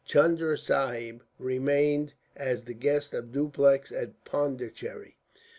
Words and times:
Chunda 0.03 0.57
Sahib 0.57 1.21
remained, 1.37 2.13
as 2.35 2.63
the 2.63 2.73
guest 2.73 3.13
of 3.13 3.31
Dupleix, 3.31 3.91
at 3.91 4.25
Pondicherry. 4.25 5.15